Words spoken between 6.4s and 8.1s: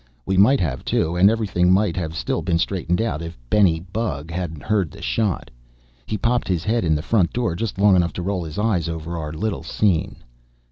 his head in the front door just long